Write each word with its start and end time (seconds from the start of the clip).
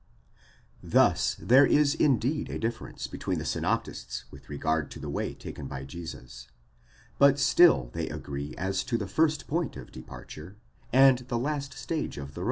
Thus 0.81 1.35
there 1.39 1.63
is 1.67 1.93
indeed 1.93 2.49
a 2.49 2.57
difference 2.57 3.05
between 3.05 3.37
the 3.37 3.45
synoptists 3.45 4.23
with 4.31 4.49
regard 4.49 4.89
to 4.89 4.99
the 4.99 5.11
way 5.11 5.35
taken 5.35 5.67
by 5.67 5.83
Jesus; 5.85 6.47
but 7.19 7.37
still 7.37 7.91
they 7.93 8.09
agree 8.09 8.55
as 8.57 8.83
to 8.85 8.97
the 8.97 9.05
first 9.05 9.45
point 9.47 9.77
of 9.77 9.91
departure, 9.91 10.55
and 10.91 11.19
2 11.19 11.25
Kuin6l 11.25 11.27
and 11.27 11.27
Gratz, 11.43 11.85
in 12.17 12.25
loc. 12.25 12.31